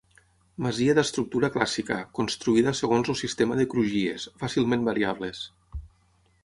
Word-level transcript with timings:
Masia 0.65 0.95
d'estructura 0.99 1.49
clàssica, 1.57 1.97
construïda 2.21 2.73
segons 2.81 3.13
el 3.15 3.19
sistema 3.21 3.59
de 3.61 3.67
crugies, 3.75 4.27
fàcilment 4.45 4.89
variables. 4.93 5.45